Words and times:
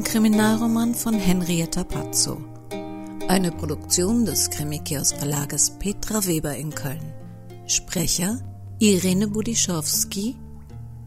Ein 0.00 0.04
Kriminalroman 0.04 0.94
von 0.94 1.14
Henrietta 1.14 1.84
Pazzo. 1.84 2.42
Eine 3.28 3.52
Produktion 3.52 4.24
des 4.24 4.48
Krimikiosk 4.50 5.18
Verlages 5.18 5.70
Petra 5.78 6.26
Weber 6.26 6.56
in 6.56 6.74
Köln. 6.74 7.12
Sprecher 7.66 8.40
Irene 8.78 9.28
Budischowski, 9.28 10.36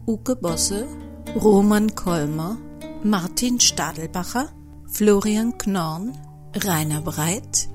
Uke 0.06 0.36
Bosse, 0.36 0.86
Roman 1.34 1.92
Kolmer, 1.94 2.56
Martin 3.02 3.58
Stadelbacher, 3.58 4.50
Florian 4.86 5.58
Knorn, 5.58 6.16
Rainer 6.54 7.00
Breit, 7.00 7.68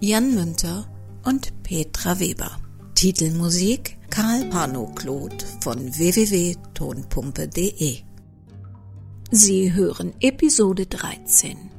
Jan 0.00 0.34
Münter 0.34 0.86
und 1.24 1.62
Petra 1.62 2.18
Weber. 2.18 2.50
Titelmusik 2.94 3.98
Karl 4.10 4.46
Pano-Claude 4.46 5.36
von 5.60 5.78
www.tonpumpe.de 5.78 8.11
Sie 9.34 9.72
hören 9.72 10.12
Episode 10.20 10.86
13. 10.86 11.70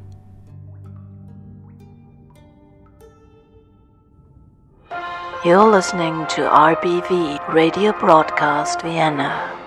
You're 5.46 5.72
listening 5.72 6.26
to 6.30 6.50
RBV 6.50 7.54
Radio 7.54 7.92
Broadcast 8.00 8.81
Vienna. 8.81 9.62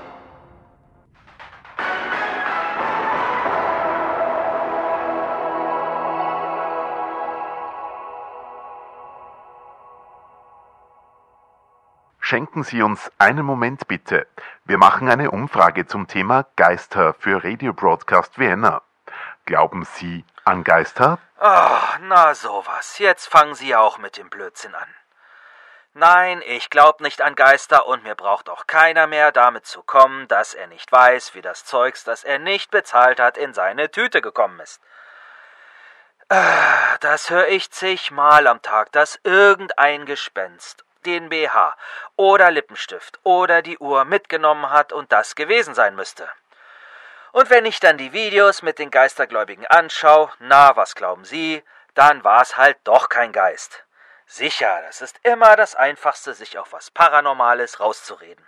Schenken 12.29 12.65
Sie 12.65 12.83
uns 12.83 13.13
einen 13.19 13.47
Moment 13.47 13.87
bitte. 13.87 14.27
Wir 14.65 14.79
machen 14.79 15.09
eine 15.09 15.31
Umfrage 15.31 15.87
zum 15.87 16.09
Thema 16.09 16.45
Geister 16.57 17.15
für 17.15 17.45
Radio 17.45 17.73
Broadcast 17.73 18.37
Vienna. 18.37 18.83
Glauben 19.45 19.85
Sie 19.85 20.25
an 20.45 20.65
Geister? 20.65 21.21
Ach, 21.39 22.01
na 22.01 22.35
sowas. 22.35 22.99
Jetzt 22.99 23.29
fangen 23.29 23.55
Sie 23.55 23.77
auch 23.77 23.99
mit 23.99 24.17
dem 24.17 24.29
Blödsinn 24.29 24.75
an. 24.75 24.89
Nein, 25.95 26.43
ich 26.45 26.69
glaub 26.69 27.01
nicht 27.01 27.23
an 27.23 27.37
Geister 27.37 27.87
und 27.87 28.03
mir 28.03 28.17
braucht 28.17 28.49
auch 28.49 28.67
keiner 28.67 29.07
mehr 29.07 29.31
damit 29.31 29.65
zu 29.65 29.85
kommen, 29.85 30.27
dass 30.27 30.53
er 30.53 30.67
nicht 30.67 30.91
weiß, 30.91 31.37
wie 31.37 31.43
das 31.43 31.65
Zeugs, 31.65 32.03
das 32.03 32.25
er 32.25 32.41
nicht 32.41 32.73
bezahlt 32.73 33.21
hat, 33.21 33.39
in 33.39 33.55
seine 33.55 33.93
Tüte 33.93 34.21
gekommen 34.21 34.59
ist. 34.59 34.81
Ah, 36.29 36.97
Das 36.99 37.31
höre 37.31 37.47
ich 37.47 37.71
zigmal 37.71 38.49
am 38.49 38.63
Tag, 38.63 38.91
dass 38.91 39.21
irgendein 39.23 40.07
Gespenst 40.07 40.85
den 41.07 41.29
BH 41.29 41.77
oder 42.17 42.51
Lippenstift 42.51 43.21
oder 43.23 43.63
die 43.63 43.79
Uhr 43.79 44.05
mitgenommen 44.05 44.71
hat 44.71 44.93
und 44.93 45.13
das 45.13 45.35
gewesen 45.35 45.75
sein 45.75 45.95
müsste. 45.95 46.29
Und 47.33 47.51
wenn 47.51 47.67
ich 47.67 47.81
dann 47.81 47.99
die 47.99 48.13
Videos 48.13 48.63
mit 48.63 48.79
den 48.79 48.91
Geistergläubigen 48.91 49.67
anschaue, 49.67 50.31
na, 50.39 50.77
was 50.77 50.95
glauben 50.95 51.25
Sie, 51.25 51.63
dann 51.95 52.25
war's 52.25 52.57
halt 52.57 52.79
doch 52.85 53.09
kein 53.09 53.33
Geist. 53.33 53.85
Sicher, 54.27 54.83
das 54.87 55.03
ist 55.03 55.21
immer 55.23 55.55
das 55.55 55.75
Einfachste, 55.75 56.35
sich 56.35 56.59
auf 56.59 56.73
was 56.73 56.91
Paranormales 56.91 57.79
rauszureden. 57.79 58.45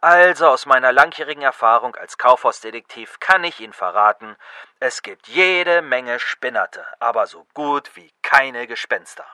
Also 0.00 0.48
aus 0.48 0.66
meiner 0.66 0.92
langjährigen 0.92 1.42
Erfahrung 1.42 1.96
als 1.96 2.18
Kaufhausdetektiv 2.18 3.18
kann 3.18 3.42
ich 3.42 3.58
Ihnen 3.58 3.72
verraten, 3.72 4.36
es 4.78 5.02
gibt 5.02 5.26
jede 5.26 5.82
Menge 5.82 6.20
Spinnerte, 6.20 6.86
aber 7.00 7.26
so 7.26 7.44
gut 7.54 7.96
wie 7.96 8.12
keine 8.22 8.68
Gespenster. 8.68 9.26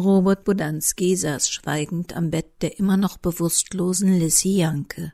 Robert 0.00 0.44
Bodanski 0.44 1.16
saß 1.16 1.50
schweigend 1.50 2.14
am 2.14 2.30
Bett 2.30 2.62
der 2.62 2.78
immer 2.78 2.96
noch 2.96 3.18
bewusstlosen 3.18 4.18
Lissy 4.18 4.56
Janke. 4.56 5.12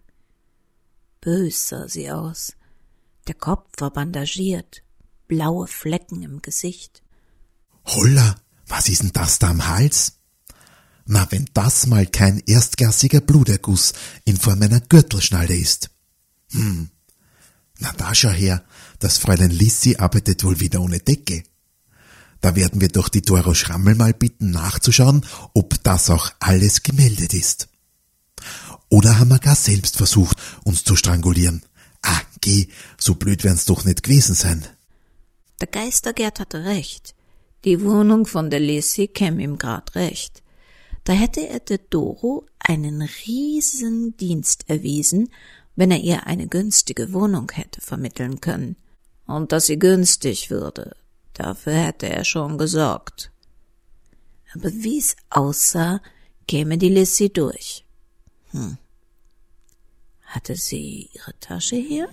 Bös 1.20 1.68
sah 1.68 1.88
sie 1.88 2.10
aus. 2.10 2.52
Der 3.26 3.34
Kopf 3.34 3.68
war 3.78 3.92
bandagiert, 3.92 4.82
blaue 5.28 5.66
Flecken 5.66 6.22
im 6.22 6.40
Gesicht. 6.40 7.02
Holla, 7.84 8.36
was 8.66 8.88
ist 8.88 9.02
denn 9.02 9.12
das 9.12 9.38
da 9.38 9.50
am 9.50 9.66
Hals? 9.66 10.20
Na, 11.04 11.26
wenn 11.30 11.48
das 11.54 11.86
mal 11.86 12.06
kein 12.06 12.42
erstklassiger 12.46 13.20
Bluterguss 13.20 13.92
in 14.24 14.36
Form 14.36 14.62
einer 14.62 14.80
Gürtelschnalle 14.80 15.56
ist. 15.56 15.90
Hm. 16.50 16.90
Na 17.78 17.92
da 17.92 18.14
schau 18.14 18.30
her, 18.30 18.64
das 18.98 19.18
Fräulein 19.18 19.50
Lissi 19.50 19.96
arbeitet 19.96 20.42
wohl 20.44 20.58
wieder 20.60 20.80
ohne 20.80 20.98
Decke. 20.98 21.44
Da 22.46 22.54
werden 22.54 22.80
wir 22.80 22.86
doch 22.86 23.08
die 23.08 23.22
Doro 23.22 23.54
Schrammel 23.54 23.96
mal 23.96 24.14
bitten 24.14 24.52
nachzuschauen, 24.52 25.26
ob 25.52 25.82
das 25.82 26.10
auch 26.10 26.30
alles 26.38 26.84
gemeldet 26.84 27.34
ist. 27.34 27.66
Oder 28.88 29.18
haben 29.18 29.30
wir 29.30 29.40
gar 29.40 29.56
selbst 29.56 29.96
versucht, 29.96 30.40
uns 30.62 30.84
zu 30.84 30.94
strangulieren? 30.94 31.64
Ah, 32.02 32.20
geh, 32.40 32.68
so 32.98 33.16
blöd 33.16 33.42
werden's 33.42 33.64
doch 33.64 33.84
nicht 33.84 34.04
gewesen 34.04 34.36
sein. 34.36 34.64
Der 35.60 35.66
Geistergerd 35.66 36.38
hatte 36.38 36.64
recht. 36.64 37.16
Die 37.64 37.82
Wohnung 37.82 38.26
von 38.26 38.48
der 38.48 38.60
Lissy 38.60 39.08
käme 39.08 39.42
ihm 39.42 39.58
grad 39.58 39.96
recht. 39.96 40.44
Da 41.02 41.14
hätte 41.14 41.48
er 41.48 41.58
der 41.58 41.78
Doro 41.78 42.46
einen 42.60 43.02
riesen 43.26 44.16
Dienst 44.18 44.70
erwiesen, 44.70 45.30
wenn 45.74 45.90
er 45.90 45.98
ihr 45.98 46.28
eine 46.28 46.46
günstige 46.46 47.12
Wohnung 47.12 47.50
hätte 47.50 47.80
vermitteln 47.80 48.40
können. 48.40 48.76
Und 49.26 49.50
dass 49.50 49.66
sie 49.66 49.80
günstig 49.80 50.48
würde, 50.48 50.94
dafür 51.38 51.74
hätte 51.74 52.08
er 52.08 52.24
schon 52.24 52.58
gesorgt. 52.58 53.30
Aber 54.54 54.70
wie's 54.72 55.16
aussah, 55.30 56.00
käme 56.48 56.78
die 56.78 56.88
Lissy 56.88 57.32
durch. 57.32 57.84
Hm. 58.50 58.78
Hatte 60.22 60.56
sie 60.56 61.10
ihre 61.12 61.38
Tasche 61.40 61.76
hier? 61.76 62.08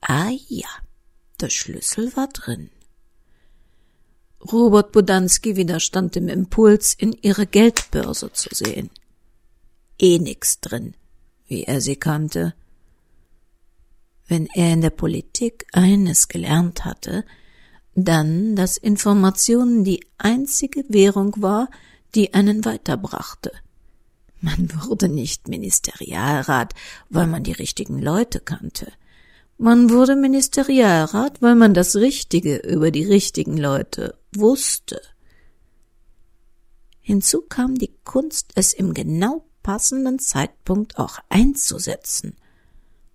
Ah 0.00 0.30
ja, 0.48 0.68
der 1.40 1.50
Schlüssel 1.50 2.14
war 2.16 2.28
drin. 2.28 2.70
Robert 4.52 4.92
Bodanski 4.92 5.56
widerstand 5.56 6.14
dem 6.14 6.28
Impuls, 6.28 6.94
in 6.94 7.12
ihre 7.12 7.46
Geldbörse 7.46 8.32
zu 8.32 8.48
sehen. 8.52 8.90
Eh 9.98 10.18
nix 10.18 10.60
drin, 10.60 10.94
wie 11.46 11.64
er 11.64 11.80
sie 11.80 11.96
kannte. 11.96 12.54
Wenn 14.28 14.46
er 14.46 14.72
in 14.72 14.80
der 14.80 14.90
Politik 14.90 15.66
eines 15.72 16.28
gelernt 16.28 16.84
hatte, 16.84 17.24
dann, 17.94 18.56
dass 18.56 18.76
Informationen 18.76 19.84
die 19.84 20.04
einzige 20.18 20.84
Währung 20.88 21.34
war, 21.38 21.68
die 22.14 22.34
einen 22.34 22.64
weiterbrachte. 22.64 23.52
Man 24.40 24.70
wurde 24.84 25.08
nicht 25.08 25.48
Ministerialrat, 25.48 26.74
weil 27.08 27.26
man 27.26 27.42
die 27.42 27.52
richtigen 27.52 28.00
Leute 28.00 28.40
kannte. 28.40 28.92
Man 29.58 29.88
wurde 29.90 30.16
Ministerialrat, 30.16 31.40
weil 31.40 31.54
man 31.54 31.72
das 31.72 31.96
Richtige 31.96 32.56
über 32.58 32.90
die 32.90 33.04
richtigen 33.04 33.56
Leute 33.56 34.18
wusste. 34.34 35.00
Hinzu 37.00 37.42
kam 37.42 37.76
die 37.76 37.94
Kunst, 38.04 38.52
es 38.54 38.74
im 38.74 38.92
genau 38.92 39.46
passenden 39.62 40.18
Zeitpunkt 40.18 40.98
auch 40.98 41.18
einzusetzen. 41.30 42.36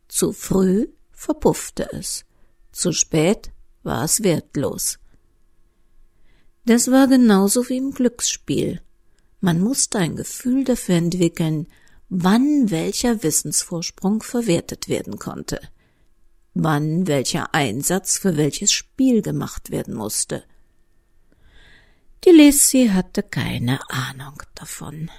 Zu 0.08 0.34
früh 0.34 0.88
verpuffte 1.12 1.88
es, 1.92 2.26
zu 2.72 2.92
spät 2.92 3.52
war 3.84 4.04
es 4.04 4.24
wertlos. 4.24 4.98
Das 6.66 6.90
war 6.90 7.08
genauso 7.08 7.70
wie 7.70 7.78
im 7.78 7.92
Glücksspiel. 7.92 8.82
Man 9.40 9.60
musste 9.60 10.00
ein 10.00 10.16
Gefühl 10.16 10.64
dafür 10.64 10.96
entwickeln, 10.96 11.68
wann 12.10 12.72
welcher 12.72 13.24
Wissensvorsprung 13.24 14.22
verwertet 14.24 14.90
werden 14.90 15.18
konnte, 15.18 15.60
wann 16.54 17.08
welcher 17.08 17.54
Einsatz 17.54 18.18
für 18.18 18.38
welches 18.38 18.72
Spiel 18.72 19.22
gemacht 19.22 19.72
werden 19.72 19.94
musste. 19.94 20.44
Die 22.24 22.32
Lissy 22.32 22.90
hatte 22.94 23.24
keine 23.24 23.80
Ahnung 23.90 24.42
davon. 24.54 25.10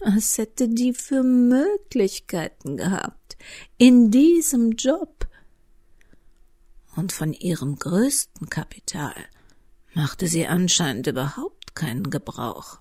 Was 0.00 0.38
hätte 0.38 0.68
die 0.68 0.92
für 0.92 1.22
Möglichkeiten 1.22 2.76
gehabt 2.76 3.36
in 3.76 4.10
diesem 4.10 4.72
Job? 4.72 5.26
Und 6.94 7.12
von 7.12 7.32
ihrem 7.32 7.78
größten 7.78 8.48
Kapital 8.48 9.14
machte 9.94 10.28
sie 10.28 10.46
anscheinend 10.46 11.08
überhaupt 11.08 11.74
keinen 11.74 12.10
Gebrauch. 12.10 12.78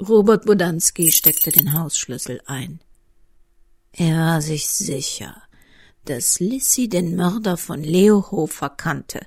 Robert 0.00 0.44
Bodanski 0.44 1.10
steckte 1.10 1.50
den 1.50 1.72
Hausschlüssel 1.72 2.40
ein. 2.46 2.80
Er 3.92 4.18
war 4.18 4.42
sich 4.42 4.68
sicher, 4.68 5.42
dass 6.06 6.40
Lissy 6.40 6.88
den 6.88 7.16
Mörder 7.16 7.56
von 7.56 7.82
Leo 7.82 8.30
Hofer 8.30 8.70
kannte, 8.70 9.26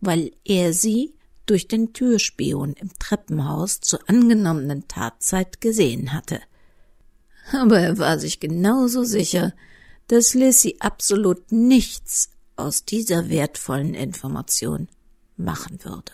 weil 0.00 0.32
er 0.44 0.72
sie 0.72 1.14
durch 1.46 1.66
den 1.66 1.92
Türspion 1.92 2.74
im 2.74 2.90
Treppenhaus 2.98 3.80
zur 3.80 4.00
angenommenen 4.08 4.86
Tatzeit 4.86 5.60
gesehen 5.60 6.12
hatte. 6.12 6.40
Aber 7.52 7.80
er 7.80 7.98
war 7.98 8.18
sich 8.18 8.40
genauso 8.40 9.04
sicher, 9.04 9.54
dass 10.08 10.34
Lissy 10.34 10.76
absolut 10.80 11.50
nichts 11.50 12.30
aus 12.56 12.84
dieser 12.84 13.30
wertvollen 13.30 13.94
Information 13.94 14.88
machen 15.36 15.78
würde. 15.84 16.12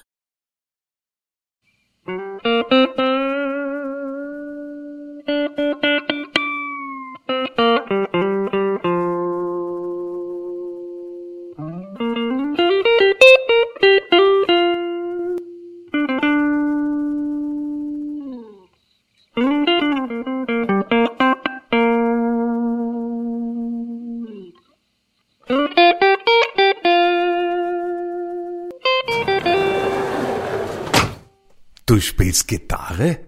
Du 31.95 32.01
spielst 32.01 32.49
Gitarre? 32.49 33.21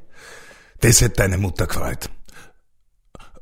Das 0.81 1.01
hätte 1.01 1.19
deine 1.19 1.39
Mutter 1.39 1.69
gefreut. 1.69 2.11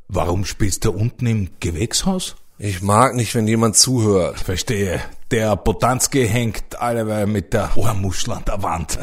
Warum 0.06 0.44
spielst 0.44 0.85
du 0.85 0.91
unten 0.91 1.26
im 1.26 1.49
Gewächshaus? 1.61 2.37
Ich 2.59 2.82
mag 2.82 3.15
nicht, 3.15 3.35
wenn 3.35 3.49
jemand 3.49 3.75
zuhört. 3.75 4.38
Verstehe. 4.38 5.00
Der 5.31 5.56
Botanski 5.56 6.29
hängt 6.29 6.79
alleweil 6.79 7.26
mit 7.26 7.55
der 7.55 7.75
Ohrmuschel 7.75 8.35
an 8.35 8.44
der 8.44 8.62
Wand. 8.62 8.99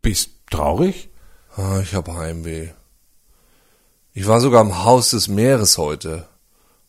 Bist 0.00 0.30
traurig? 0.48 1.08
Ah, 1.56 1.80
ich 1.82 1.92
hab 1.92 2.06
Heimweh. 2.06 2.68
Ich 4.12 4.28
war 4.28 4.40
sogar 4.40 4.60
im 4.60 4.84
Haus 4.84 5.10
des 5.10 5.26
Meeres 5.26 5.78
heute. 5.78 6.28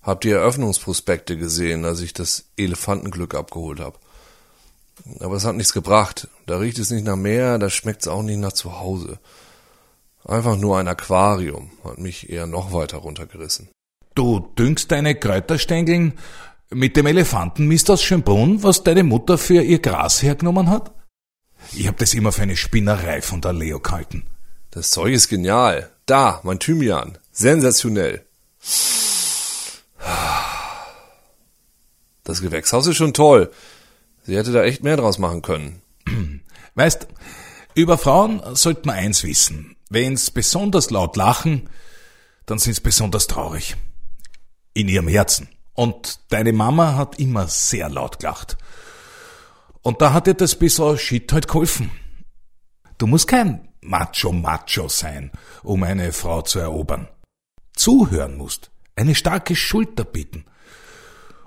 Hab 0.03 0.21
die 0.21 0.29
Eröffnungsprospekte 0.29 1.35
gesehen, 1.35 1.83
als 1.83 2.01
ich 2.01 2.13
das 2.13 2.45
Elefantenglück 2.57 3.33
abgeholt 3.33 3.79
hab. 3.79 3.99
Aber 5.19 5.35
es 5.35 5.45
hat 5.45 5.55
nichts 5.55 5.73
gebracht. 5.73 6.27
Da 6.45 6.57
riecht 6.57 6.79
es 6.79 6.91
nicht 6.91 7.05
nach 7.05 7.15
Meer, 7.15 7.57
da 7.57 7.69
schmeckt 7.69 8.01
es 8.01 8.07
auch 8.07 8.23
nicht 8.23 8.39
nach 8.39 8.53
zu 8.53 8.79
Hause. 8.79 9.19
Einfach 10.23 10.57
nur 10.57 10.77
ein 10.77 10.87
Aquarium 10.87 11.71
hat 11.83 11.99
mich 11.99 12.29
eher 12.29 12.47
noch 12.47 12.73
weiter 12.73 12.97
runtergerissen. 12.97 13.69
Du 14.15 14.39
düngst 14.57 14.91
deine 14.91 15.15
Kräuterstängeln 15.15 16.13
mit 16.69 16.97
dem 16.97 17.05
Elefantenmist 17.05 17.89
aus 17.91 18.01
Schönbrunn, 18.01 18.63
was 18.63 18.83
deine 18.83 19.03
Mutter 19.03 19.37
für 19.37 19.61
ihr 19.61 19.79
Gras 19.79 20.23
hergenommen 20.23 20.69
hat? 20.69 20.91
Ich 21.73 21.87
hab 21.87 21.97
das 21.97 22.13
immer 22.13 22.31
für 22.31 22.43
eine 22.43 22.55
Spinnerei 22.55 23.21
von 23.21 23.41
der 23.41 23.53
Leo 23.53 23.79
gehalten. 23.79 24.25
Das 24.71 24.89
Zeug 24.89 25.13
ist 25.13 25.29
genial. 25.29 25.91
Da, 26.05 26.41
mein 26.43 26.59
Thymian. 26.59 27.17
Sensationell. 27.31 28.25
Das 32.23 32.41
Gewächshaus 32.41 32.87
ist 32.87 32.97
schon 32.97 33.13
toll. 33.13 33.51
Sie 34.25 34.35
hätte 34.35 34.51
da 34.51 34.63
echt 34.63 34.83
mehr 34.83 34.97
draus 34.97 35.19
machen 35.19 35.43
können. 35.43 35.81
Weißt, 36.75 37.07
über 37.75 37.97
Frauen 37.97 38.41
sollte 38.55 38.87
man 38.87 38.95
eins 38.95 39.23
wissen. 39.23 39.75
Wenn's 39.89 40.31
besonders 40.31 40.89
laut 40.89 41.15
lachen, 41.15 41.69
dann 42.47 42.57
sind's 42.57 42.79
besonders 42.79 43.27
traurig. 43.27 43.75
In 44.73 44.89
ihrem 44.89 45.07
Herzen. 45.07 45.49
Und 45.73 46.19
deine 46.29 46.53
Mama 46.53 46.95
hat 46.95 47.19
immer 47.19 47.47
sehr 47.47 47.87
laut 47.89 48.19
gelacht. 48.19 48.57
Und 49.83 50.01
da 50.01 50.11
hat 50.11 50.25
dir 50.25 50.33
das 50.33 50.55
bisschen 50.55 50.97
Shit 50.97 51.31
halt 51.31 51.47
geholfen. 51.47 51.91
Du 52.97 53.05
musst 53.05 53.27
kein 53.27 53.67
Macho-Macho 53.81 54.87
sein, 54.87 55.31
um 55.61 55.83
eine 55.83 56.11
Frau 56.11 56.41
zu 56.41 56.59
erobern. 56.59 57.07
Zuhören 57.75 58.37
musst, 58.37 58.71
eine 58.95 59.13
starke 59.13 59.55
Schulter 59.55 60.05
bieten 60.05 60.45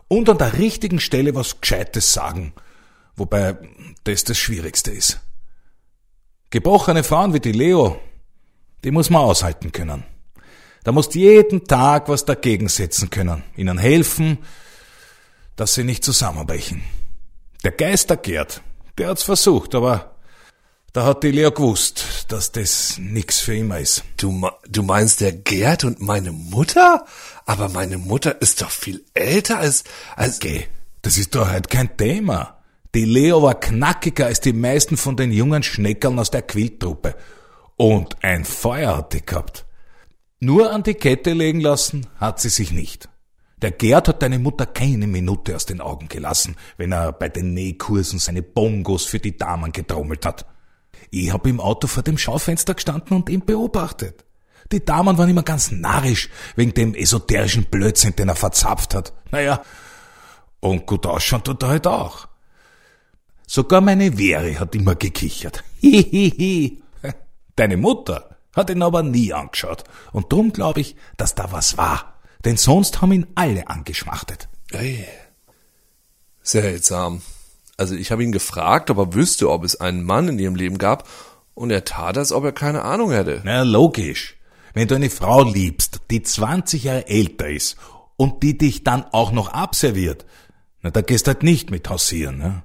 und 0.07 0.29
an 0.29 0.39
der 0.39 0.59
richtigen 0.59 1.01
Stelle 1.01 1.35
was 1.35 1.61
Gescheites 1.61 2.13
sagen– 2.13 2.53
Wobei 3.19 3.57
das 4.05 4.25
das 4.25 4.39
Schwierigste 4.39 4.93
ist. 4.93 5.21
Gebrochene 6.51 7.05
Frauen 7.05 7.35
wie 7.35 7.41
die 7.41 7.53
Leo, 7.53 8.01
die 8.85 8.91
muss 8.91 9.11
man 9.11 9.23
aushalten 9.23 9.73
können. 9.73 10.05
Da 10.85 10.93
musst 10.93 11.15
jeden 11.15 11.67
Tag 11.67 12.09
was 12.09 12.25
dagegen 12.25 12.69
setzen 12.69 13.11
können, 13.11 13.43
ihnen 13.57 13.77
helfen, 13.77 14.39
dass 15.57 15.75
sie 15.75 15.85
nicht 15.85 16.05
zusammenbrechen. 16.05 16.83
Der 17.65 17.73
Geister 17.73 18.17
Gerd, 18.17 18.63
der 18.97 19.09
hat's 19.09 19.25
versucht, 19.25 19.75
aber 19.75 20.15
da 20.93 21.05
hat 21.05 21.23
die 21.25 21.33
Leo 21.33 21.51
gewusst, 21.51 22.27
dass 22.29 22.53
das 22.53 22.97
nix 22.99 23.41
für 23.41 23.57
immer 23.57 23.79
ist. 23.81 24.05
Du, 24.17 24.49
du 24.69 24.83
meinst 24.83 25.21
der 25.21 25.33
Gerd 25.33 25.85
und 25.85 26.01
meine 26.01 26.33
Mutter? 26.33 27.05
Aber 27.45 27.69
meine 27.69 27.99
Mutter 27.99 28.41
ist 28.41 28.63
doch 28.63 28.71
viel 28.71 29.05
älter 29.13 29.59
als, 29.59 29.85
als... 30.17 30.39
Geh, 30.39 30.67
das 31.03 31.19
ist 31.19 31.35
doch 31.35 31.49
halt 31.49 31.69
kein 31.69 31.97
Thema. 31.97 32.58
Die 32.95 33.05
Leo 33.05 33.43
war 33.43 33.61
knackiger 33.61 34.27
als 34.27 34.41
die 34.41 34.53
meisten 34.53 34.97
von 34.97 35.17
den 35.17 35.31
jungen 35.31 35.63
Schneckern 35.63 36.19
aus 36.19 36.31
der 36.31 36.43
Quilttruppe. 36.43 37.15
Und 37.77 38.17
ein 38.23 38.45
Feuer 38.45 38.97
hat 38.97 39.13
die 39.13 39.25
gehabt. 39.25 39.67
Nur 40.41 40.73
an 40.73 40.83
die 40.83 40.95
Kette 40.95 41.33
legen 41.33 41.61
lassen 41.61 42.07
hat 42.17 42.41
sie 42.41 42.49
sich 42.49 42.73
nicht. 42.73 43.09
Der 43.61 43.73
Gerd 43.73 44.09
hat 44.09 44.23
deine 44.23 44.39
Mutter 44.39 44.67
keine 44.67 45.09
Minute 45.09 45.57
aus 45.57 45.67
den 45.67 45.81
Augen 45.81 46.09
gelassen, 46.09 46.57
wenn 46.77 46.93
er 46.93 47.13
bei 47.13 47.29
den 47.29 47.55
Nähkursen 47.55 48.21
seine 48.21 48.43
Bongos 48.43 49.05
für 49.05 49.19
die 49.19 49.37
Damen 49.37 49.73
getrommelt 49.73 50.25
hat. 50.25 50.47
Ich 51.11 51.33
hab 51.33 51.47
im 51.47 51.61
Auto 51.61 51.89
vor 51.89 52.05
dem 52.05 52.19
Schaufenster 52.19 52.75
gestanden 52.75 53.17
und 53.17 53.29
ihn 53.29 53.45
beobachtet. 53.45 54.25
Die 54.71 54.85
Damen 54.85 55.19
waren 55.19 55.31
immer 55.31 55.43
ganz 55.43 55.73
narrisch 55.73 56.29
wegen 56.55 56.75
dem 56.75 56.95
esoterischen 56.95 57.65
Blödsinn, 57.65 58.15
den 58.15 58.29
er 58.29 58.37
verzapft 58.37 58.95
hat. 58.95 59.13
Naja, 59.31 59.63
und 60.61 60.87
gut 60.87 61.07
ausschauen 61.07 61.43
tut 61.43 61.63
er 61.63 61.71
halt 61.71 61.87
auch. 61.87 62.29
Sogar 63.51 63.81
meine 63.81 64.19
Vere 64.19 64.61
hat 64.61 64.75
immer 64.75 64.95
gekichert. 64.95 65.65
Hihihi. 65.81 66.83
Deine 67.57 67.79
Mutter 67.79 68.37
hat 68.55 68.69
ihn 68.69 68.83
aber 68.83 69.03
nie 69.03 69.33
angeschaut. 69.33 69.85
Und 70.13 70.31
drum 70.31 70.53
glaube 70.53 70.81
ich, 70.83 70.97
dass 71.17 71.35
da 71.35 71.51
was 71.51 71.79
war. 71.79 72.19
Denn 72.45 72.59
sonst 72.59 73.01
haben 73.01 73.13
ihn 73.13 73.27
alle 73.37 73.67
angeschmachtet. 73.69 74.51
Ey. 74.71 75.07
Seltsam. 76.43 77.23
Also 77.79 77.95
ich 77.95 78.13
habe 78.13 78.23
ihn 78.23 78.33
gefragt, 78.33 78.91
ob 78.91 78.99
er 78.99 79.15
wüsste, 79.15 79.51
ob 79.51 79.65
es 79.65 79.81
einen 79.81 80.05
Mann 80.05 80.29
in 80.29 80.39
ihrem 80.39 80.55
Leben 80.55 80.77
gab, 80.77 81.09
und 81.55 81.71
er 81.71 81.85
tat, 81.85 82.19
als 82.19 82.33
ob 82.33 82.45
er 82.45 82.53
keine 82.53 82.83
Ahnung 82.83 83.13
hätte. 83.13 83.41
Na, 83.45 83.63
logisch. 83.63 84.37
Wenn 84.75 84.89
du 84.89 84.95
eine 84.95 85.11
Frau 85.11 85.43
liebst, 85.43 86.03
die 86.11 86.23
20 86.23 86.85
Jahre 86.85 87.09
älter 87.09 87.49
ist 87.49 87.79
und 88.17 88.43
die 88.43 88.59
dich 88.59 88.85
dann 88.85 89.05
auch 89.11 89.33
noch 89.33 89.49
abserviert, 89.49 90.27
na, 90.83 90.91
da 90.91 91.01
gehst 91.01 91.27
halt 91.27 91.43
nicht 91.43 91.71
mit 91.71 91.89
hausieren, 91.89 92.37
ne? 92.37 92.63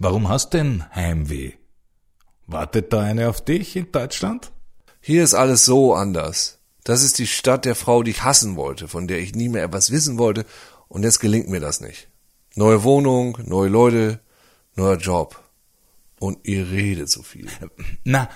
Warum 0.00 0.28
hast 0.28 0.54
denn 0.54 0.84
Heimweh? 0.94 1.54
Wartet 2.46 2.92
da 2.92 3.00
eine 3.00 3.28
auf 3.28 3.44
dich 3.44 3.74
in 3.74 3.90
Deutschland? 3.90 4.52
Hier 5.00 5.24
ist 5.24 5.34
alles 5.34 5.64
so 5.64 5.92
anders. 5.94 6.60
Das 6.84 7.02
ist 7.02 7.18
die 7.18 7.26
Stadt 7.26 7.64
der 7.64 7.74
Frau, 7.74 8.04
die 8.04 8.12
ich 8.12 8.22
hassen 8.22 8.54
wollte, 8.54 8.86
von 8.86 9.08
der 9.08 9.18
ich 9.18 9.34
nie 9.34 9.48
mehr 9.48 9.64
etwas 9.64 9.90
wissen 9.90 10.16
wollte, 10.16 10.46
und 10.86 11.02
jetzt 11.02 11.18
gelingt 11.18 11.48
mir 11.48 11.60
das 11.60 11.80
nicht. 11.80 12.08
Neue 12.54 12.84
Wohnung, 12.84 13.38
neue 13.44 13.68
Leute, 13.68 14.20
neuer 14.76 14.96
Job. 14.96 15.42
Und 16.20 16.46
ihr 16.46 16.70
redet 16.70 17.10
so 17.10 17.22
viel. 17.22 17.48
Na, 18.04 18.28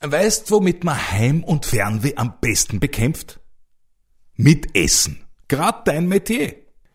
weißt, 0.00 0.50
womit 0.50 0.84
man 0.84 1.10
Heim- 1.12 1.44
und 1.44 1.66
Fernweh 1.66 2.16
am 2.16 2.40
besten 2.40 2.80
bekämpft? 2.80 3.40
Mit 4.36 4.74
Essen. 4.74 5.24
Grad 5.48 5.86
dein 5.86 6.08
Metier. 6.08 6.54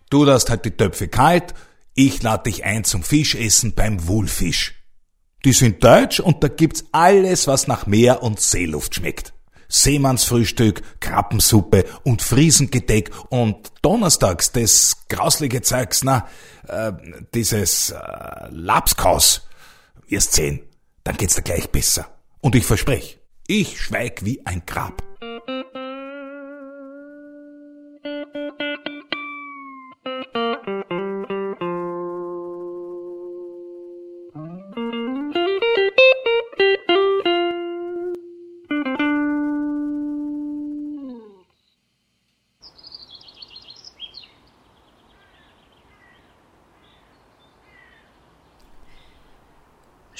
Du 0.10 0.24
lässt 0.24 0.50
halt 0.50 0.65
die 0.65 0.72
Töpfe 0.72 1.08
kalt, 1.08 1.53
ich 1.96 2.22
lade 2.22 2.52
dich 2.52 2.66
ein 2.66 2.84
zum 2.84 3.04
Fischessen 3.04 3.74
beim 3.74 4.08
Wulfisch. 4.08 4.75
Die 5.46 5.54
sind 5.54 5.84
deutsch 5.84 6.20
und 6.20 6.44
da 6.44 6.50
gibt's 6.50 6.86
alles, 6.92 7.48
was 7.48 7.68
nach 7.68 7.88
Meer 7.88 8.22
und 8.22 8.40
Seeluft 8.40 8.96
schmeckt. 8.96 9.34
Seemannsfrühstück, 9.68 10.82
Krabbensuppe 11.00 11.86
und 12.04 12.22
Friesengedeck 12.22 13.12
und 13.30 13.72
donnerstags 13.82 14.52
das 14.52 15.08
grauslige 15.10 15.62
Zeugs, 15.62 16.04
na, 16.04 16.28
äh, 16.68 16.92
dieses 17.34 17.92
äh, 17.92 17.98
Lapskaus. 18.50 19.48
Wirst 20.08 20.34
sehen, 20.34 20.62
dann 21.04 21.18
geht's 21.18 21.36
dir 21.36 21.42
gleich 21.42 21.70
besser. 21.70 22.08
Und 22.42 22.56
ich 22.56 22.66
versprech, 22.66 23.20
ich 23.48 23.82
schweig 23.82 24.24
wie 24.24 24.46
ein 24.46 24.64
Grab. 24.66 25.02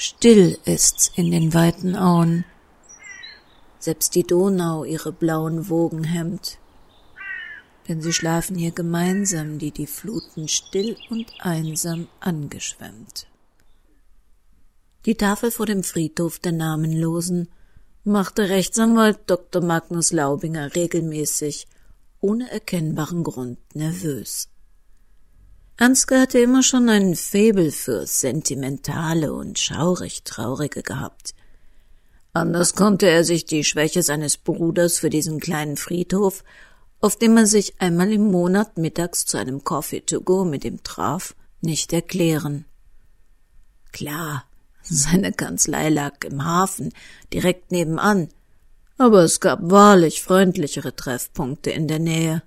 Still 0.08 0.56
ist's 0.64 1.10
in 1.16 1.32
den 1.32 1.52
weiten 1.52 1.96
Auen. 1.96 2.44
Selbst 3.80 4.14
die 4.14 4.22
Donau 4.22 4.84
ihre 4.84 5.10
blauen 5.10 5.68
Wogen 5.68 6.04
hemmt. 6.04 6.58
Denn 7.88 8.00
sie 8.00 8.12
schlafen 8.12 8.54
hier 8.54 8.70
gemeinsam, 8.70 9.58
die 9.58 9.72
die 9.72 9.88
Fluten 9.88 10.46
still 10.46 10.96
und 11.10 11.32
einsam 11.40 12.06
angeschwemmt. 12.20 13.26
Die 15.06 15.16
Tafel 15.16 15.50
vor 15.50 15.66
dem 15.66 15.82
Friedhof 15.82 16.38
der 16.38 16.52
Namenlosen 16.52 17.48
machte 18.04 18.48
Rechtsanwalt 18.48 19.18
Dr. 19.26 19.60
Magnus 19.60 20.12
Laubinger 20.12 20.76
regelmäßig, 20.76 21.66
ohne 22.20 22.48
erkennbaren 22.48 23.24
Grund, 23.24 23.58
nervös. 23.74 24.50
Ansgar 25.78 26.22
hatte 26.22 26.38
immer 26.38 26.62
schon 26.62 26.88
einen 26.88 27.16
Faible 27.16 27.70
für 27.70 28.06
Sentimentale 28.06 29.34
und 29.34 29.58
schaurig 29.58 30.24
Traurige 30.24 30.82
gehabt. 30.82 31.34
Anders 32.32 32.74
konnte 32.74 33.08
er 33.08 33.24
sich 33.24 33.44
die 33.44 33.62
Schwäche 33.62 34.02
seines 34.02 34.38
Bruders 34.38 34.98
für 34.98 35.10
diesen 35.10 35.38
kleinen 35.38 35.76
Friedhof, 35.76 36.44
auf 37.00 37.16
dem 37.16 37.36
er 37.36 37.46
sich 37.46 37.78
einmal 37.78 38.10
im 38.10 38.30
Monat 38.30 38.78
mittags 38.78 39.26
zu 39.26 39.36
einem 39.36 39.64
Coffee 39.64 40.00
to 40.00 40.22
go 40.22 40.46
mit 40.46 40.64
ihm 40.64 40.82
traf, 40.82 41.34
nicht 41.60 41.92
erklären. 41.92 42.64
Klar, 43.92 44.44
seine 44.82 45.32
Kanzlei 45.32 45.90
lag 45.90 46.24
im 46.24 46.44
Hafen, 46.44 46.92
direkt 47.34 47.70
nebenan, 47.70 48.28
aber 48.96 49.24
es 49.24 49.40
gab 49.40 49.58
wahrlich 49.62 50.22
freundlichere 50.22 50.96
Treffpunkte 50.96 51.70
in 51.70 51.86
der 51.86 51.98
Nähe. 51.98 52.42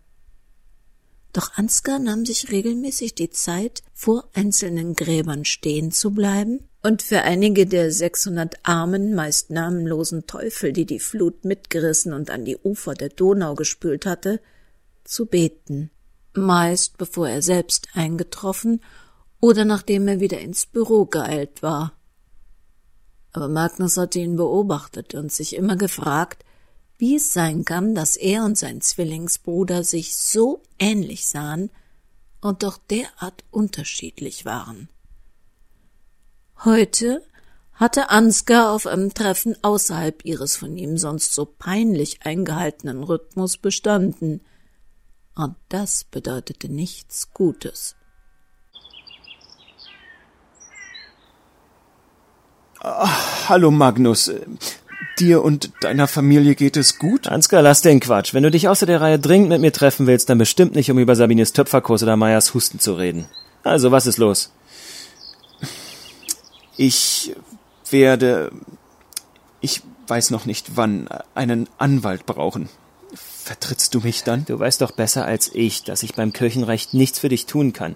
Doch 1.33 1.53
Ansgar 1.55 1.99
nahm 1.99 2.25
sich 2.25 2.51
regelmäßig 2.51 3.13
die 3.13 3.29
Zeit, 3.29 3.83
vor 3.93 4.27
einzelnen 4.33 4.95
Gräbern 4.95 5.45
stehen 5.45 5.91
zu 5.91 6.11
bleiben 6.11 6.67
und 6.81 7.01
für 7.01 7.21
einige 7.21 7.67
der 7.67 7.91
sechshundert 7.91 8.57
armen, 8.63 9.13
meist 9.13 9.51
namenlosen 9.51 10.25
Teufel, 10.25 10.73
die 10.73 10.85
die 10.85 10.99
Flut 10.99 11.45
mitgerissen 11.45 12.13
und 12.13 12.31
an 12.31 12.45
die 12.45 12.57
Ufer 12.57 12.93
der 12.93 13.09
Donau 13.09 13.53
gespült 13.53 14.05
hatte, 14.05 14.41
zu 15.03 15.27
beten, 15.27 15.91
meist 16.33 16.97
bevor 16.97 17.29
er 17.29 17.41
selbst 17.41 17.89
eingetroffen 17.93 18.81
oder 19.39 19.65
nachdem 19.65 20.07
er 20.07 20.19
wieder 20.19 20.39
ins 20.39 20.65
Büro 20.65 21.05
geeilt 21.05 21.61
war. 21.61 21.93
Aber 23.31 23.47
Magnus 23.47 23.97
hatte 23.97 24.19
ihn 24.19 24.35
beobachtet 24.35 25.13
und 25.13 25.31
sich 25.31 25.55
immer 25.55 25.75
gefragt, 25.75 26.43
wie 26.99 27.15
es 27.15 27.33
sein 27.33 27.63
kann, 27.65 27.95
dass 27.95 28.17
er 28.17 28.43
und 28.43 28.57
sein 28.57 28.81
Zwillingsbruder 28.81 29.83
sich 29.83 30.15
so 30.15 30.61
ähnlich 30.77 31.27
sahen 31.27 31.71
und 32.41 32.61
doch 32.63 32.77
derart 32.77 33.43
unterschiedlich 33.51 34.45
waren. 34.45 34.89
Heute 36.65 37.23
hatte 37.73 38.09
Ansgar 38.09 38.71
auf 38.73 38.85
einem 38.85 39.13
Treffen 39.13 39.55
außerhalb 39.63 40.25
ihres 40.25 40.57
von 40.57 40.75
ihm 40.75 40.97
sonst 40.97 41.33
so 41.33 41.45
peinlich 41.45 42.23
eingehaltenen 42.23 43.03
Rhythmus 43.03 43.57
bestanden, 43.57 44.41
und 45.35 45.55
das 45.69 46.03
bedeutete 46.03 46.67
nichts 46.67 47.33
Gutes. 47.33 47.95
Ach, 52.81 53.47
hallo 53.47 53.71
Magnus. 53.71 54.29
Dir 55.19 55.43
und 55.43 55.71
deiner 55.81 56.07
Familie 56.07 56.55
geht 56.55 56.77
es 56.77 56.97
gut? 56.97 57.27
Ansgar, 57.27 57.61
lass 57.61 57.81
den 57.81 57.99
Quatsch. 57.99 58.33
Wenn 58.33 58.43
du 58.43 58.51
dich 58.51 58.67
außer 58.67 58.85
der 58.85 59.01
Reihe 59.01 59.19
dringend 59.19 59.49
mit 59.49 59.61
mir 59.61 59.73
treffen 59.73 60.07
willst, 60.07 60.29
dann 60.29 60.37
bestimmt 60.37 60.75
nicht, 60.75 60.89
um 60.89 60.97
über 60.97 61.15
Sabines 61.15 61.51
Töpferkurs 61.51 62.03
oder 62.03 62.15
Meyers 62.15 62.53
Husten 62.53 62.79
zu 62.79 62.93
reden. 62.93 63.27
Also, 63.63 63.91
was 63.91 64.07
ist 64.07 64.17
los? 64.17 64.51
Ich 66.77 67.35
werde, 67.89 68.51
ich 69.59 69.81
weiß 70.07 70.31
noch 70.31 70.45
nicht 70.45 70.77
wann, 70.77 71.09
einen 71.35 71.67
Anwalt 71.77 72.25
brauchen. 72.25 72.69
Vertrittst 73.13 73.93
du 73.93 73.99
mich 73.99 74.23
dann? 74.23 74.45
Du 74.45 74.57
weißt 74.59 74.81
doch 74.81 74.91
besser 74.91 75.25
als 75.25 75.49
ich, 75.53 75.83
dass 75.83 76.03
ich 76.03 76.15
beim 76.15 76.31
Kirchenrecht 76.31 76.93
nichts 76.93 77.19
für 77.19 77.29
dich 77.29 77.45
tun 77.45 77.73
kann. 77.73 77.95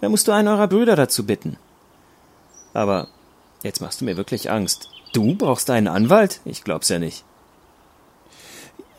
Wer 0.00 0.08
musst 0.08 0.28
du 0.28 0.32
einen 0.32 0.48
eurer 0.48 0.68
Brüder 0.68 0.96
dazu 0.96 1.26
bitten? 1.26 1.58
Aber 2.72 3.08
jetzt 3.62 3.80
machst 3.80 4.00
du 4.00 4.04
mir 4.04 4.16
wirklich 4.16 4.50
Angst. 4.50 4.88
Du 5.12 5.34
brauchst 5.34 5.70
einen 5.70 5.88
Anwalt? 5.88 6.40
Ich 6.44 6.64
glaub's 6.64 6.88
ja 6.88 6.98
nicht. 6.98 7.24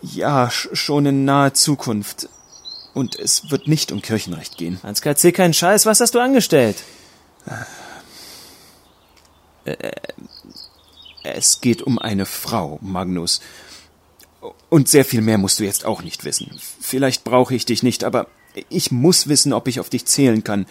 Ja, 0.02 0.50
schon 0.52 1.06
in 1.06 1.26
naher 1.26 1.54
Zukunft. 1.54 2.30
Und 2.94 3.18
es 3.18 3.50
wird 3.50 3.68
nicht 3.68 3.92
um 3.92 4.02
Kirchenrecht 4.02 4.58
gehen. 4.58 4.80
Ansgar, 4.84 5.14
erzähl 5.14 5.32
keinen 5.32 5.54
Scheiß. 5.54 5.86
Was 5.86 6.00
hast 6.00 6.14
du 6.14 6.20
angestellt? 6.20 6.78
Äh, 9.66 9.92
es 11.24 11.62
geht 11.62 11.82
um 11.82 11.98
eine 11.98 12.26
Frau, 12.26 12.78
Magnus. 12.82 13.42
Und 14.70 14.90
sehr 14.90 15.06
viel 15.06 15.22
mehr 15.22 15.38
musst 15.38 15.60
du 15.60 15.64
jetzt 15.64 15.86
auch 15.86 16.04
nicht 16.04 16.26
wissen. 16.26 16.52
Vielleicht 16.80 17.24
brauche 17.24 17.56
ich 17.56 17.66
dich 17.66 17.82
nicht, 17.82 18.04
aber 18.04 18.28
ich 18.70 18.92
muss 18.92 19.28
wissen, 19.28 19.54
ob 19.54 19.68
ich 19.68 19.80
auf 19.80 19.90
dich 19.90 20.06
zählen 20.06 20.44
kann 20.44 20.66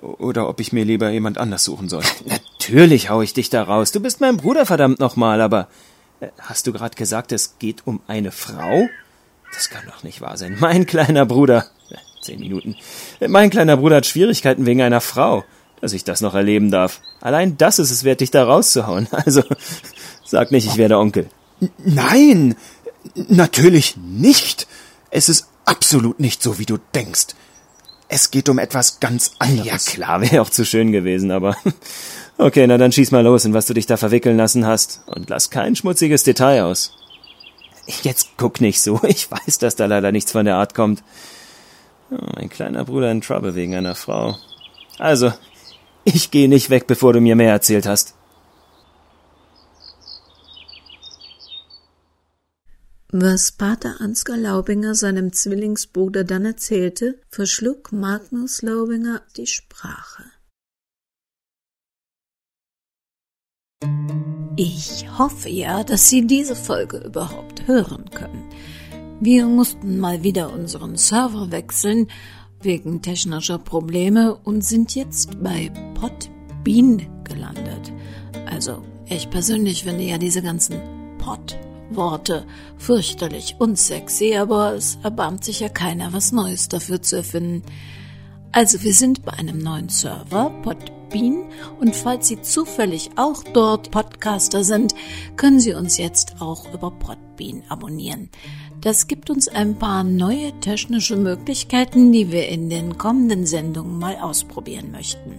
oder 0.00 0.48
ob 0.48 0.60
ich 0.60 0.72
mir 0.72 0.84
lieber 0.84 1.10
jemand 1.10 1.38
anders 1.38 1.64
suchen 1.64 1.88
soll. 1.88 2.02
Natürlich 2.68 3.08
hau 3.08 3.22
ich 3.22 3.32
dich 3.32 3.48
da 3.48 3.62
raus. 3.62 3.92
Du 3.92 4.00
bist 4.00 4.20
mein 4.20 4.36
Bruder, 4.36 4.66
verdammt 4.66 5.00
nochmal, 5.00 5.40
aber 5.40 5.68
äh, 6.20 6.28
hast 6.38 6.66
du 6.66 6.72
gerade 6.74 6.96
gesagt, 6.96 7.32
es 7.32 7.58
geht 7.58 7.86
um 7.86 8.00
eine 8.06 8.30
Frau? 8.30 8.90
Das 9.54 9.70
kann 9.70 9.84
doch 9.86 10.02
nicht 10.02 10.20
wahr 10.20 10.36
sein. 10.36 10.58
Mein 10.60 10.84
kleiner 10.84 11.24
Bruder. 11.24 11.64
Äh, 11.90 11.94
zehn 12.22 12.40
Minuten. 12.40 12.76
Äh, 13.20 13.28
mein 13.28 13.48
kleiner 13.48 13.78
Bruder 13.78 13.96
hat 13.96 14.06
Schwierigkeiten 14.06 14.66
wegen 14.66 14.82
einer 14.82 15.00
Frau. 15.00 15.44
Dass 15.80 15.94
ich 15.94 16.04
das 16.04 16.20
noch 16.20 16.34
erleben 16.34 16.70
darf. 16.70 17.00
Allein 17.22 17.56
das 17.56 17.78
ist 17.78 17.90
es 17.90 18.04
wert, 18.04 18.20
dich 18.20 18.30
da 18.30 18.44
rauszuhauen. 18.44 19.08
Also, 19.12 19.42
sag 20.26 20.50
nicht, 20.50 20.66
ich 20.66 20.76
werde 20.76 20.98
Onkel. 20.98 21.30
Nein, 21.78 22.54
natürlich 23.14 23.96
nicht. 23.96 24.66
Es 25.10 25.30
ist 25.30 25.48
absolut 25.64 26.20
nicht 26.20 26.42
so, 26.42 26.58
wie 26.58 26.66
du 26.66 26.76
denkst. 26.94 27.28
Es 28.08 28.30
geht 28.30 28.50
um 28.50 28.58
etwas 28.58 29.00
ganz 29.00 29.32
anderes. 29.38 29.66
Ja 29.66 29.78
klar, 29.78 30.20
wäre 30.20 30.42
auch 30.42 30.50
zu 30.50 30.66
schön 30.66 30.92
gewesen, 30.92 31.30
aber 31.30 31.56
okay, 32.38 32.66
na 32.66 32.78
dann 32.78 32.92
schieß 32.92 33.10
mal 33.10 33.22
los, 33.22 33.44
in 33.44 33.54
was 33.54 33.66
du 33.66 33.74
dich 33.74 33.86
da 33.86 33.96
verwickeln 33.96 34.36
lassen 34.36 34.66
hast 34.66 35.02
und 35.06 35.28
lass 35.28 35.50
kein 35.50 35.76
schmutziges 35.76 36.22
Detail 36.22 36.62
aus. 36.62 36.94
Jetzt 38.02 38.30
guck 38.36 38.60
nicht 38.60 38.80
so, 38.80 39.00
ich 39.06 39.30
weiß, 39.30 39.58
dass 39.58 39.76
da 39.76 39.86
leider 39.86 40.12
nichts 40.12 40.32
von 40.32 40.44
der 40.44 40.56
Art 40.56 40.74
kommt. 40.74 41.02
Oh, 42.10 42.16
mein 42.36 42.48
kleiner 42.48 42.84
Bruder 42.84 43.10
in 43.10 43.20
Trouble 43.20 43.54
wegen 43.54 43.74
einer 43.74 43.94
Frau. 43.94 44.36
Also, 44.98 45.32
ich 46.04 46.30
gehe 46.30 46.48
nicht 46.48 46.70
weg, 46.70 46.86
bevor 46.86 47.12
du 47.12 47.20
mir 47.20 47.36
mehr 47.36 47.52
erzählt 47.52 47.86
hast. 47.86 48.14
Was 53.10 53.52
Pater 53.52 54.00
Ansgar 54.00 54.36
Laubinger 54.36 54.94
seinem 54.94 55.32
Zwillingsbruder 55.32 56.24
dann 56.24 56.44
erzählte, 56.44 57.18
verschlug 57.30 57.90
Magnus 57.90 58.60
Laubinger 58.60 59.22
die 59.36 59.46
Sprache. 59.46 60.24
Ich 64.60 65.06
hoffe 65.16 65.48
ja, 65.48 65.84
dass 65.84 66.08
Sie 66.08 66.26
diese 66.26 66.56
Folge 66.56 66.98
überhaupt 66.98 67.68
hören 67.68 68.10
können. 68.10 68.42
Wir 69.20 69.46
mussten 69.46 70.00
mal 70.00 70.24
wieder 70.24 70.52
unseren 70.52 70.96
Server 70.96 71.52
wechseln 71.52 72.08
wegen 72.60 73.00
technischer 73.00 73.58
Probleme 73.58 74.34
und 74.34 74.64
sind 74.64 74.96
jetzt 74.96 75.40
bei 75.44 75.70
Podbean 75.94 77.06
gelandet. 77.22 77.92
Also, 78.50 78.82
ich 79.06 79.30
persönlich 79.30 79.84
finde 79.84 80.02
ja 80.02 80.18
diese 80.18 80.42
ganzen 80.42 80.80
Pod 81.18 81.56
Worte. 81.90 82.44
Fürchterlich 82.78 83.56
unsexy, 83.60 84.34
aber 84.34 84.74
es 84.74 84.98
erbarmt 85.04 85.44
sich 85.44 85.60
ja 85.60 85.68
keiner, 85.68 86.12
was 86.12 86.32
Neues 86.32 86.68
dafür 86.68 87.00
zu 87.00 87.18
erfinden. 87.18 87.62
Also 88.50 88.82
wir 88.82 88.92
sind 88.92 89.24
bei 89.24 89.34
einem 89.34 89.58
neuen 89.58 89.88
Server, 89.88 90.50
Podbean, 91.08 91.44
und 91.80 91.96
falls 91.96 92.28
Sie 92.28 92.40
zufällig 92.40 93.10
auch 93.16 93.42
dort 93.42 93.90
Podcaster 93.90 94.62
sind, 94.64 94.94
können 95.36 95.60
Sie 95.60 95.74
uns 95.74 95.96
jetzt 95.96 96.36
auch 96.40 96.72
über 96.72 96.90
Podbean 96.90 97.62
abonnieren. 97.68 98.28
Das 98.80 99.06
gibt 99.06 99.30
uns 99.30 99.48
ein 99.48 99.76
paar 99.76 100.04
neue 100.04 100.52
technische 100.60 101.16
Möglichkeiten, 101.16 102.12
die 102.12 102.30
wir 102.30 102.48
in 102.48 102.70
den 102.70 102.98
kommenden 102.98 103.46
Sendungen 103.46 103.98
mal 103.98 104.16
ausprobieren 104.16 104.90
möchten. 104.92 105.38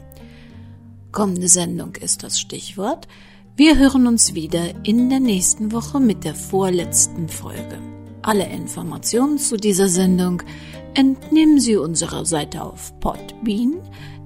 Kommende 1.11 1.47
Sendung 1.47 1.95
ist 1.95 2.23
das 2.23 2.39
Stichwort. 2.39 3.07
Wir 3.55 3.77
hören 3.77 4.07
uns 4.07 4.33
wieder 4.33 4.73
in 4.83 5.09
der 5.09 5.19
nächsten 5.19 5.71
Woche 5.71 5.99
mit 5.99 6.23
der 6.23 6.35
vorletzten 6.35 7.29
Folge. 7.29 7.79
Alle 8.21 8.47
Informationen 8.47 9.37
zu 9.37 9.57
dieser 9.57 9.87
Sendung 9.87 10.43
entnehmen 10.93 11.59
Sie 11.59 11.77
unserer 11.77 12.25
Seite 12.25 12.63
auf 12.63 12.99
Podbean, 12.99 13.75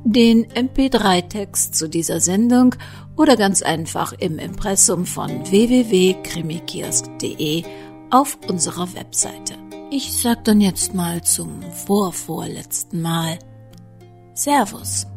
den 0.04 0.46
MP3-Text 0.48 1.76
zu 1.76 1.88
dieser 1.88 2.20
Sendung 2.20 2.74
oder 3.16 3.38
ganz 3.38 3.62
einfach 3.62 4.12
im 4.14 4.40
Impressum 4.40 5.06
von 5.06 5.30
www.krimikiosk.de 5.50 7.64
auf 8.10 8.38
unserer 8.48 8.94
Webseite. 8.96 9.54
Ich 9.92 10.12
sag 10.14 10.44
dann 10.44 10.60
jetzt 10.62 10.94
mal 10.94 11.24
zum 11.24 11.62
vorvorletzten 11.86 13.02
Mal 13.02 13.40
Servus. 14.34 15.08